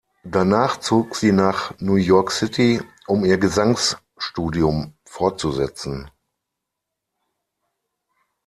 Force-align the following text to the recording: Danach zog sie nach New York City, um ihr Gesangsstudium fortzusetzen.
Danach 0.23 0.77
zog 0.79 1.15
sie 1.15 1.31
nach 1.31 1.79
New 1.79 1.93
York 1.93 2.31
City, 2.31 2.81
um 3.05 3.23
ihr 3.23 3.37
Gesangsstudium 3.37 4.95
fortzusetzen. 5.05 6.09